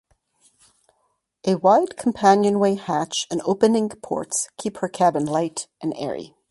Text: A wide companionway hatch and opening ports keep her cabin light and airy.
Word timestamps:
A 1.45 1.59
wide 1.59 1.95
companionway 1.95 2.73
hatch 2.73 3.27
and 3.29 3.39
opening 3.45 3.89
ports 3.89 4.49
keep 4.57 4.77
her 4.77 4.89
cabin 4.89 5.25
light 5.27 5.67
and 5.79 5.93
airy. 5.95 6.33